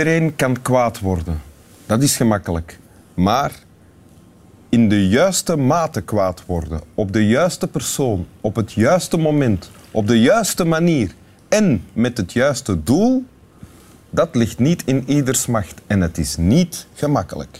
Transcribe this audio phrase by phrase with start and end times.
[0.00, 1.42] Iedereen kan kwaad worden.
[1.86, 2.78] Dat is gemakkelijk.
[3.14, 3.52] Maar
[4.68, 10.06] in de juiste mate kwaad worden, op de juiste persoon, op het juiste moment, op
[10.06, 11.14] de juiste manier
[11.48, 13.24] en met het juiste doel,
[14.10, 17.58] dat ligt niet in ieders macht en het is niet gemakkelijk.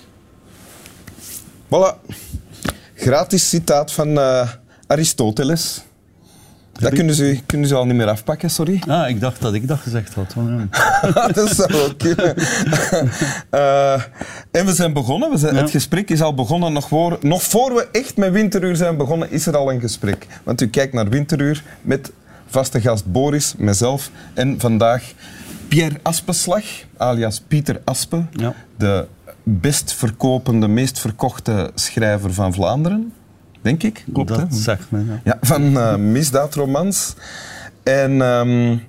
[1.66, 1.96] Voilà.
[2.94, 4.50] Gratis citaat van uh,
[4.86, 5.82] Aristoteles.
[6.80, 8.82] Dat kunnen ze, kunnen ze al niet meer afpakken, sorry.
[8.86, 10.34] Ah, ik dacht dat ik dat gezegd had.
[11.34, 12.34] dat zou wel kunnen.
[13.50, 14.02] uh,
[14.50, 15.30] en we zijn begonnen.
[15.30, 16.72] We zijn, Het gesprek is al begonnen.
[16.72, 20.26] Nog voor, nog voor we echt met Winteruur zijn begonnen, is er al een gesprek.
[20.42, 22.12] Want u kijkt naar Winteruur met
[22.46, 25.12] vaste gast Boris, mezelf en vandaag
[25.68, 26.64] Pierre Aspeslag,
[26.96, 28.24] alias Pieter Aspe.
[28.30, 28.54] Ja.
[28.76, 29.06] De
[29.42, 33.12] best verkopende, meest verkochte schrijver van Vlaanderen
[33.62, 34.04] denk ik.
[34.12, 34.46] Klopt, dat hè?
[34.50, 35.20] zegt men, ja.
[35.24, 37.14] ja van uh, misdaadromans.
[37.82, 38.82] En um,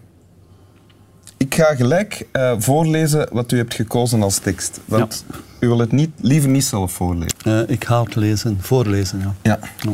[1.37, 4.79] ik ga gelijk uh, voorlezen wat u hebt gekozen als tekst.
[4.85, 5.35] Want ja.
[5.59, 7.37] u wil het niet, liever niet zelf voorlezen.
[7.47, 9.35] Uh, ik ga het lezen, voorlezen, ja.
[9.41, 9.59] ja.
[9.77, 9.93] ja.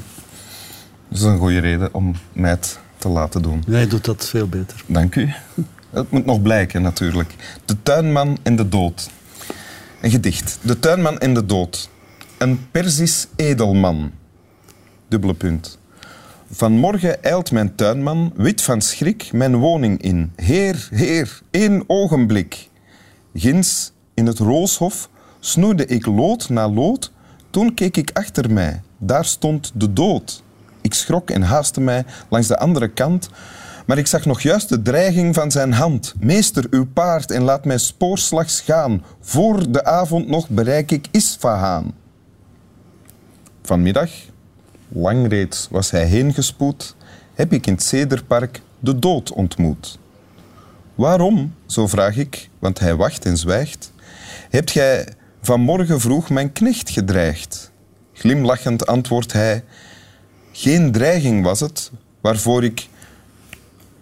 [1.09, 3.63] Dat is een goede reden om mij het te laten doen.
[3.67, 4.83] Jij doet dat veel beter.
[4.85, 5.33] Dank u.
[5.89, 7.35] Het moet nog blijken, natuurlijk.
[7.65, 9.09] De tuinman en de dood.
[10.01, 10.59] Een gedicht.
[10.61, 11.89] De tuinman en de dood.
[12.37, 14.11] Een Persisch edelman
[15.07, 15.79] dubbele punt.
[16.51, 20.31] Vanmorgen eilt mijn tuinman, wit van schrik, mijn woning in.
[20.35, 22.69] Heer, heer, één ogenblik.
[23.33, 27.11] Gins in het rooshof snoeide ik lood na lood.
[27.49, 28.81] Toen keek ik achter mij.
[28.97, 30.43] Daar stond de dood.
[30.81, 33.29] Ik schrok en haastte mij langs de andere kant.
[33.85, 36.13] Maar ik zag nog juist de dreiging van zijn hand.
[36.19, 39.03] Meester, uw paard en laat mij spoorslags gaan.
[39.19, 41.93] Voor de avond nog bereik ik Isfahaan.
[43.61, 44.09] Vanmiddag
[44.87, 46.95] lang reeds was hij heengespoed,
[47.33, 49.99] heb ik in het Cederpark de dood ontmoet.
[50.95, 53.91] Waarom, zo vraag ik, want hij wacht en zwijgt,
[54.49, 55.07] hebt gij
[55.41, 57.71] vanmorgen vroeg mijn knecht gedreigd?
[58.13, 59.63] Glimlachend antwoordt hij,
[60.51, 62.87] geen dreiging was het waarvoor ik...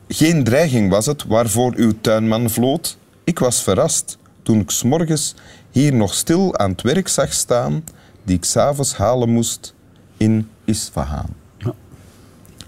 [0.07, 2.97] Geen dreiging was het waarvoor uw tuinman vloot.
[3.23, 5.35] Ik was verrast toen ik s morgens
[5.71, 7.83] hier nog stil aan het werk zag staan,
[8.23, 9.73] die ik s'avonds halen moest
[10.17, 11.25] in Isfahan.
[11.57, 11.73] Ja.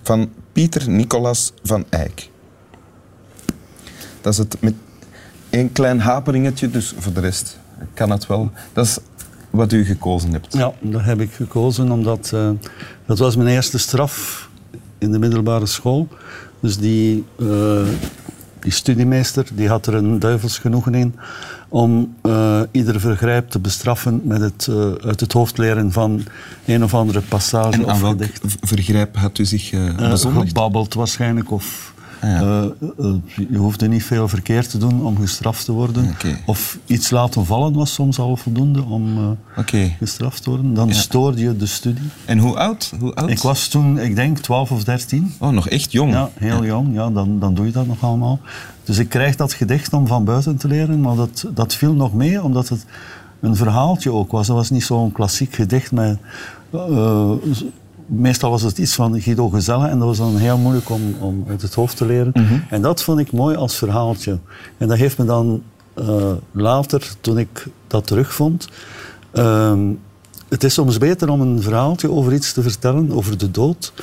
[0.04, 2.30] Van Pieter Nicolas van Eyck.
[4.22, 4.74] Dat is het met
[5.50, 7.60] één klein haperingetje, dus voor de rest
[7.94, 8.52] kan het wel.
[8.74, 8.98] Dat is
[9.50, 10.54] wat u gekozen hebt.
[10.54, 12.50] Ja, dat heb ik gekozen omdat uh,
[13.06, 14.50] dat was mijn eerste straf
[14.98, 16.08] in de middelbare school.
[16.60, 17.88] Dus die, uh,
[18.60, 21.16] die studiemeester die had er een duivels genoegen in
[21.70, 26.24] om uh, ieder vergrijp te bestraffen met het uh, uit het hoofd leren van
[26.66, 28.22] een of andere passage en of welk
[28.62, 30.48] vergrijp had u zich uh, bezondigd?
[30.48, 32.64] gebabbeld waarschijnlijk of ja.
[33.00, 33.14] uh,
[33.50, 36.10] je hoefde niet veel verkeerd te doen om gestraft te worden.
[36.10, 36.44] Okay.
[36.46, 39.96] Of iets laten vallen was soms al voldoende om uh, okay.
[40.00, 40.74] gestraft te worden.
[40.74, 40.94] Dan ja.
[40.94, 42.10] stoorde je de studie.
[42.26, 42.94] En hoe oud?
[43.00, 43.30] hoe oud?
[43.30, 45.34] Ik was toen, ik denk, 12 of 13.
[45.40, 46.12] Oh, nog echt jong?
[46.12, 46.94] Ja, heel jong.
[46.94, 48.40] Ja, dan, dan doe je dat nog allemaal.
[48.84, 52.14] Dus ik krijg dat gedicht om van buiten te leren, maar dat, dat viel nog
[52.14, 52.86] mee, omdat het
[53.40, 54.48] een verhaaltje ook was.
[54.48, 56.18] Dat was niet zo'n klassiek gedicht met
[56.74, 57.32] uh,
[58.08, 61.46] meestal was het iets van Guido Gezelle en dat was dan heel moeilijk om, om
[61.48, 62.32] uit het hoofd te leren.
[62.34, 62.60] Mhm.
[62.70, 64.38] En dat vond ik mooi als verhaaltje.
[64.78, 65.64] En dat heeft me dan
[65.96, 68.68] uh, later, toen ik dat terugvond...
[69.34, 69.74] Uh,
[70.48, 73.94] het is soms beter om een verhaaltje over iets te vertellen, over de dood,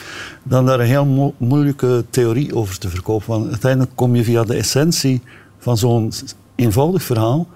[0.43, 3.28] dan daar een heel mo moeilijke theorie over te verkopen.
[3.28, 5.22] Want uiteindelijk kom je via de essentie
[5.59, 6.12] van zo'n
[6.54, 7.47] eenvoudig verhaal.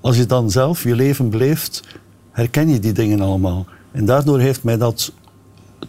[0.00, 1.82] Als je dan zelf je leven beleeft,
[2.30, 3.66] herken je die dingen allemaal.
[3.92, 5.12] En daardoor heeft mij dat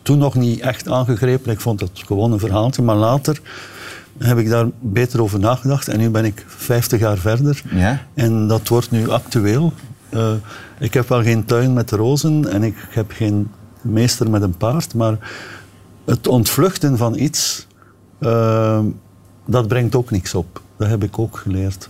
[0.02, 1.52] toen nog niet echt aangegrepen.
[1.52, 2.82] Ik vond het gewoon een verhaaltje.
[2.82, 3.42] Maar later
[4.18, 5.88] heb ik daar beter over nagedacht.
[5.88, 7.62] En nu ben ik 50 jaar verder.
[7.74, 8.02] Ja?
[8.14, 9.74] En dat wordt nu actueel.
[10.10, 10.32] Uh,
[10.80, 13.52] ik heb wel geen tuin met rozen en ik heb geen
[13.82, 14.94] meester met een paard.
[14.96, 15.18] Maar
[16.06, 17.68] het ontvluchten van iets,
[18.20, 18.80] uh,
[19.46, 20.62] dat brengt ook niks op.
[20.78, 21.90] Dat heb ik ook geleerd.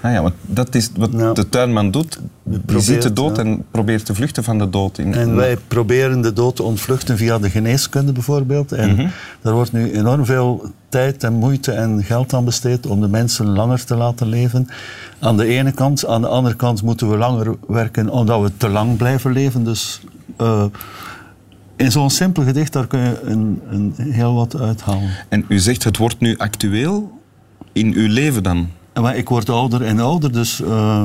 [0.00, 2.20] Ah ja, want dat is wat de tuinman doet.
[2.66, 4.98] Je ziet de dood en probeert te vluchten van de dood.
[4.98, 8.72] In, en wij proberen de dood te ontvluchten via de geneeskunde bijvoorbeeld.
[8.72, 9.10] En mm
[9.42, 13.46] daar wordt nu enorm veel tijd en moeite en geld aan besteed om de mensen
[13.46, 14.68] langer te laten leven.
[15.18, 16.06] Aan de ene kant.
[16.06, 19.64] Aan de andere kant moeten we langer werken omdat we te lang blijven leven.
[19.64, 20.00] Dus
[20.40, 20.64] uh,
[21.76, 25.10] in zo'n simpel gedicht daar kun je een, een heel wat uithalen.
[25.28, 27.20] En u zegt het wordt nu actueel
[27.72, 28.68] in uw leven dan?
[29.00, 31.04] Maar ik word ouder en ouder, dus uh,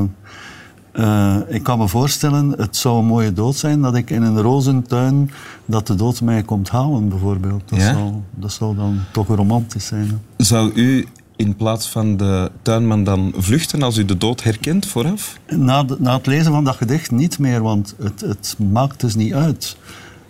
[0.93, 4.41] uh, ik kan me voorstellen, het zou een mooie dood zijn dat ik in een
[4.41, 5.31] rozentuin,
[5.65, 7.61] dat de dood mij komt halen bijvoorbeeld.
[7.69, 7.93] Dat, ja?
[7.93, 10.21] zou, dat zou dan toch romantisch zijn.
[10.37, 15.39] Zou u in plaats van de tuinman dan vluchten als u de dood herkent vooraf?
[15.47, 19.15] Na, de- na het lezen van dat gedicht niet meer, want het, het maakt dus
[19.15, 19.77] niet uit.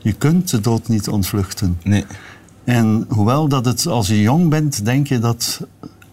[0.02, 1.78] Je kunt de dood niet ontvluchten.
[1.84, 2.06] Nee.
[2.64, 5.62] En hoewel dat het, als je jong bent, denk je dat,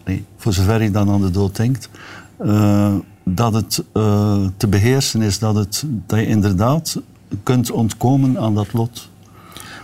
[0.05, 1.89] nee, voor zover je dan aan de dood denkt,
[2.37, 7.01] eh, dat het eh, te beheersen is, dat, het, dat je inderdaad
[7.43, 9.09] kunt ontkomen aan dat lot.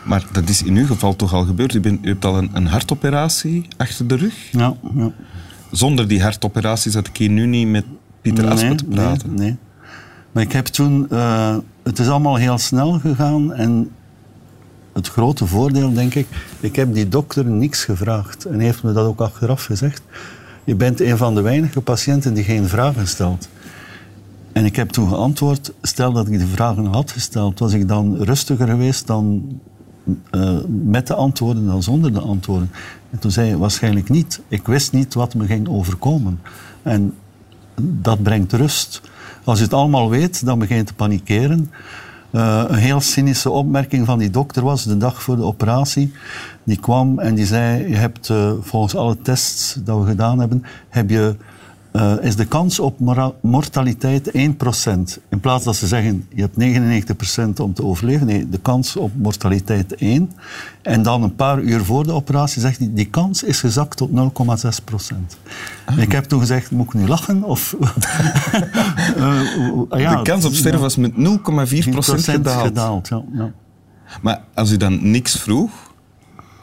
[0.03, 1.73] Maar dat is in uw geval toch al gebeurd.
[1.73, 4.51] U, bent, u hebt al een, een hartoperatie achter de rug.
[4.51, 5.11] Ja, ja.
[5.71, 7.85] Zonder die hartoperatie zat ik hier nu niet met
[8.21, 9.33] Pieter Aspe te praten.
[9.33, 9.57] Nee, nee.
[10.31, 11.09] Maar ik heb toen...
[11.09, 13.89] eh, het is allemaal heel snel gegaan en
[14.97, 16.27] het grote voordeel, denk ik...
[16.59, 18.45] Ik heb die dokter niks gevraagd.
[18.45, 20.01] En hij heeft me dat ook achteraf gezegd.
[20.63, 23.49] Je bent een van de weinige patiënten die geen vragen stelt.
[24.51, 28.17] En ik heb toen geantwoord, stel dat ik de vragen had gesteld, was ik dan
[28.17, 29.59] rustiger geweest dan
[30.29, 32.71] eh, met de antwoorden dan zonder de antwoorden.
[33.09, 34.41] En toen zei hij, waarschijnlijk niet.
[34.47, 36.39] Ik wist niet wat me ging overkomen.
[36.81, 37.13] En
[37.81, 39.01] dat brengt rust.
[39.43, 41.71] Als je het allemaal weet, dan begin je te panikeren.
[42.31, 46.13] Eh, een heel cynische opmerking van die dokter was de dag voor de operatie.
[46.63, 50.63] Die kwam en die zei: Je hebt eh, volgens alle tests dat we gedaan hebben,
[50.89, 51.35] heb je,
[51.97, 52.99] eh, is de kans op
[53.41, 54.37] mortaliteit 1%.
[55.29, 58.27] In plaats dat ze zeggen: Je hebt 99% om te overleven.
[58.27, 60.31] Nee, de kans op mortaliteit 1.
[60.81, 64.09] En dan een paar uur voor de operatie zegt hij: Die kans is gezakt tot
[64.09, 64.15] 0,6%.
[65.85, 67.43] En Ik heb toen gezegd: Moet ik nu lachen?
[67.43, 67.75] Of,
[69.89, 71.19] Eh, ja, de kans op sterven was met 0,4% 10%
[72.23, 72.65] gedaald.
[72.65, 73.07] gedaald.
[73.07, 73.51] ja, ja.
[74.21, 75.86] Maar als u dan niks vroeg,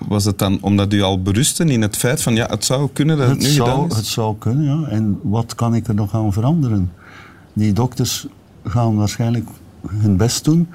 [0.08, 3.16] was het dan omdat u al berustte in het feit van ja, het zou kunnen
[3.16, 3.96] dat het, Het nu gedaan zou, is?
[3.96, 4.88] het zou kunnen, ja.
[4.88, 6.92] En wat kan ik er nog aan veranderen?
[7.52, 8.26] Die dokters
[8.64, 9.48] gaan waarschijnlijk
[9.88, 10.68] hun best doen.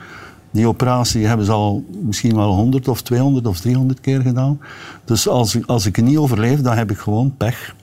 [0.52, 4.60] Die operatie hebben ze al misschien wel 100 of 200 of 300 keer gedaan.
[5.06, 7.76] Dus als, ik- als ik het niet overleef, dan heb ik gewoon pech.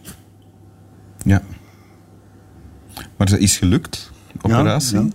[1.25, 1.43] Ja.
[3.17, 4.99] Maar dat is gelukt, Ja, operatie.
[5.01, 5.07] ja.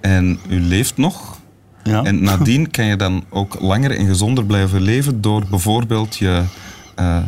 [0.00, 1.37] En u leeft nog.
[1.82, 2.04] Ja.
[2.04, 6.42] En nadien kan je dan ook langer en gezonder blijven leven door bijvoorbeeld je,
[6.94, 7.22] eh,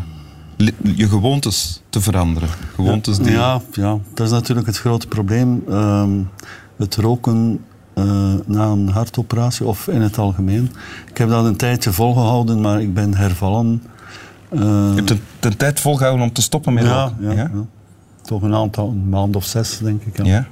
[0.96, 2.48] je gewoontes te veranderen.
[2.74, 3.32] Gewoontes die...
[3.32, 5.62] Ja, ja, dat is natuurlijk het grote probleem.
[5.68, 6.10] Ehm,
[6.76, 7.64] het roken
[7.94, 10.70] eh, na een hartoperatie of in het algemeen.
[11.10, 13.82] Ik heb dat een tijdje volgehouden, maar ik ben hervallen.
[14.48, 17.16] Eh, Je hebt een, een tijd volgehouden om te stoppen met ja, roken.
[17.20, 17.50] ja, ja.
[18.22, 20.24] Toch een aantal, een maand of zes, denk ik.
[20.26, 20.46] Ja.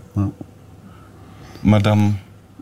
[1.60, 2.16] Maar dan...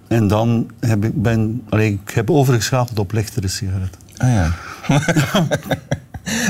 [0.08, 4.00] En dan heb ik, ben, allee, ik heb overgeschakeld op lichtere sigaretten.
[4.16, 4.52] Ah ja.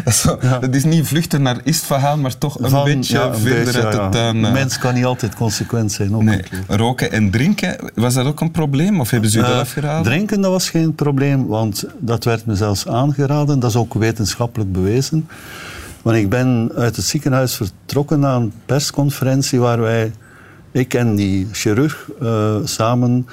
[0.04, 0.22] dat, is
[0.60, 3.92] dat is niet vluchten naar Isfahan, maar toch een Van- beetje ja, verder beetje, uit
[3.92, 4.36] de tuin.
[4.36, 4.52] Een eh.
[4.52, 6.14] mens kan niet altijd consequent zijn.
[6.14, 9.00] Ook Nee, roken en drinken, was dat ook een probleem?
[9.00, 10.02] Of hebben ze u dat Eh, afgeraden?
[10.02, 13.58] Drinken dat was geen probleem, want dat werd me zelfs aangeraden.
[13.60, 15.28] Dat is ook wetenschappelijk bewezen.
[16.02, 20.12] Want ik ben uit het ziekenhuis vertrokken naar een persconferentie waar wij,
[20.72, 23.26] ik en die chirurg, eh, samen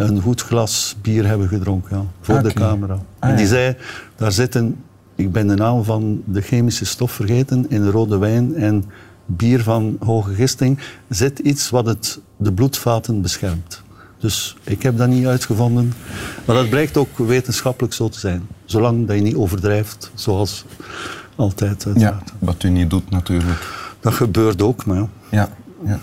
[0.00, 1.96] een goed glas bier hebben gedronken.
[1.96, 2.98] Ja, voor de camera.
[3.18, 3.50] Ah, en die ja.
[3.50, 3.76] zei,
[4.16, 4.76] daar zitten,
[5.14, 8.84] ik ben de naam van de chemische stof vergeten, in de rode wijn en
[9.26, 10.78] bier van hoge gisting,
[11.08, 13.82] zit iets wat het, de bloedvaten beschermt.
[14.18, 15.92] Dus ik heb dat niet uitgevonden.
[16.44, 18.46] Maar dat blijkt ook wetenschappelijk zo te zijn.
[18.64, 20.64] Zolang dat je niet overdrijft, zoals
[21.36, 21.82] altijd.
[21.82, 22.32] Ja, uiteraard.
[22.38, 23.66] wat u niet doet natuurlijk.
[24.00, 25.08] Dat gebeurt ook, maar ja.
[25.30, 25.48] Ja,
[25.84, 25.98] ja.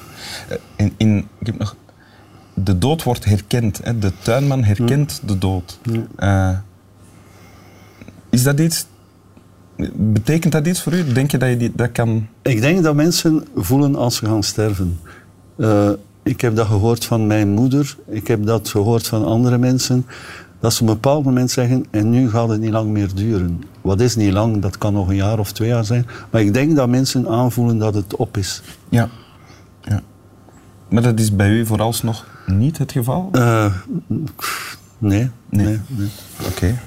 [0.50, 1.76] Eh, In, in, ik heb nog,
[2.64, 3.80] de dood wordt herkend.
[3.84, 4.00] Hè.
[4.00, 5.80] De tuinman herkent de dood.
[6.16, 6.58] Eh,
[8.30, 8.86] is dat iets...
[9.94, 11.14] Betekent dat iets voor u?
[11.14, 12.28] Denk je dat je die, dat kan...
[12.42, 15.00] Ik denk dat mensen voelen als ze gaan sterven.
[15.56, 15.90] Eh,
[16.24, 17.98] ik heb dat gehoord van mijn moeder.
[18.08, 20.06] Ik heb dat gehoord van andere mensen.
[20.60, 23.64] Dat ze op een bepaald moment zeggen, en nu gaat het niet lang meer duren.
[23.82, 24.62] Wat is niet lang?
[24.62, 26.06] Dat kan nog een jaar of twee jaar zijn.
[26.30, 28.62] Maar ik denk dat mensen aanvoelen dat het op is.
[28.90, 29.10] Ja.
[29.82, 30.02] ja.
[30.90, 33.30] Maar dat is bij u vooralsnog niet het geval?
[33.32, 33.74] Eh,
[34.08, 34.20] nee,
[34.98, 35.30] Nee.
[35.66, 35.80] nee.
[35.88, 36.10] nee.
[36.48, 36.80] Oké.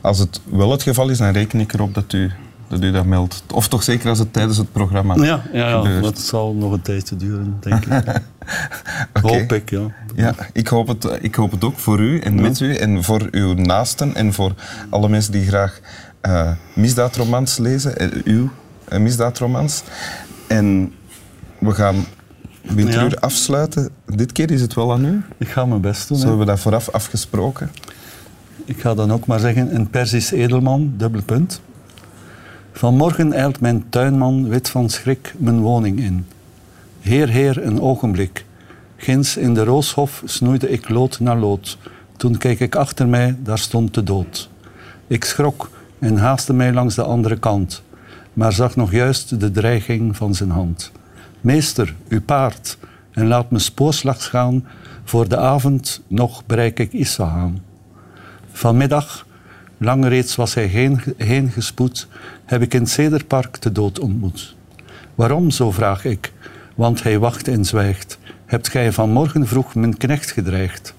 [0.00, 2.30] Als het wel het geval is, dan reken ik erop dat u
[2.68, 3.44] dat, u dat meldt.
[3.52, 6.82] Of toch zeker als het tijdens het programma Ja, ja, ja dat zal nog een
[6.82, 8.20] tijdje duren, denk ik.
[9.22, 9.80] Hoop ik, ja.
[10.14, 13.28] Ja, ik hoop, het, ik hoop het ook voor u en met u en voor
[13.30, 14.54] uw naasten en voor
[14.90, 15.80] alle mensen die graag
[16.20, 18.50] eh, misdaadromans lezen, eh, uw
[18.98, 19.82] misdaadromans.
[20.46, 20.92] En
[21.58, 22.04] we gaan
[22.74, 23.16] Winteruur Ja.
[23.20, 23.90] afsluiten.
[24.06, 25.22] Dit keer is het wel aan u.
[25.38, 26.18] Ik ga mijn best doen.
[26.18, 27.70] Zo hebben we dat vooraf afgesproken.
[28.64, 31.60] Ik ga dan ook maar zeggen, een Persisch edelman, dubbel punt.
[32.72, 36.26] Vanmorgen eilt mijn tuinman wit van schrik mijn woning in.
[37.00, 38.44] Heer, heer, een ogenblik.
[38.96, 41.78] Ginds in de rooshof snoeide ik lood na lood.
[42.16, 44.48] Toen keek ik achter mij, daar stond de dood.
[45.06, 47.82] Ik schrok en haastte mij langs de andere kant.
[48.32, 50.92] maar zag nog juist de dreiging van zijn hand.
[51.40, 52.78] Meester, uw paard,
[53.10, 54.66] en laat me spoorslags gaan,
[55.04, 57.60] voor de avond nog bereik ik Isfahan.
[58.52, 59.26] Vanmiddag,
[59.78, 62.08] lang reeds was hij heen, heen gespoed,
[62.44, 64.56] heb ik in Cederpark de dood ontmoet.
[65.14, 66.32] Waarom, zo vraag ik,
[66.74, 68.18] want hij wacht en zwijgt.
[68.46, 70.94] Hebt gij vanmorgen vroeg mijn knecht gedreigd?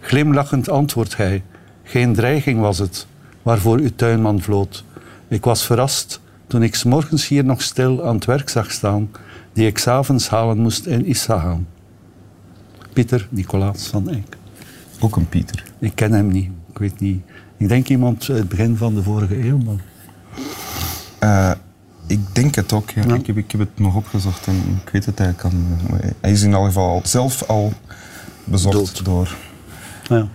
[0.00, 1.42] Glimlachend antwoordt hij,
[1.82, 3.06] geen dreiging was het,
[3.42, 4.84] waarvoor uw tuinman vloot.
[5.28, 9.10] Ik was verrast toen ik s morgens hier nog stil aan het werk zag staan,
[9.52, 11.66] die ik s'avonds halen moest in Issahan.
[12.92, 14.36] Pieter Nicolaas van Eyck.
[15.00, 15.64] Ook een Pieter.
[15.78, 17.22] Ik ken hem niet, ik weet niet.
[17.56, 19.84] Ik denk iemand uit het begin van de vorige eeuw, maar...
[21.22, 21.52] Uh,
[22.06, 22.90] ik denk het ook.
[22.90, 23.14] Ja.
[23.14, 25.60] Ik, heb, ik heb het nog opgezocht en ik weet het eigenlijk al.
[26.20, 27.72] Hij is in elk geval zelf al
[28.44, 29.04] bezorgd dood.
[29.04, 29.36] door...
[30.08, 30.28] Ja.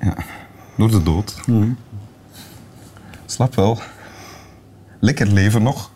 [0.00, 0.16] ja.
[0.76, 1.40] Door de dood.
[1.46, 1.76] Mm -hmm.
[3.26, 3.78] Slap wel.
[5.00, 5.90] Lekker leven nog.